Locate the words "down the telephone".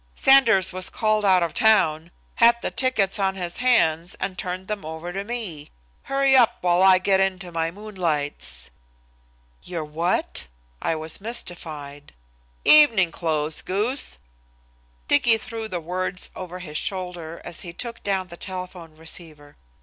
18.01-18.95